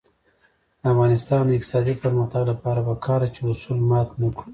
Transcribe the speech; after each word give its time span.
د 0.79 0.81
افغانستان 0.93 1.41
د 1.45 1.51
اقتصادي 1.57 1.93
پرمختګ 2.03 2.43
لپاره 2.51 2.79
پکار 2.89 3.19
ده 3.23 3.27
چې 3.35 3.41
اصول 3.51 3.79
مات 3.89 4.09
نکړو. 4.21 4.47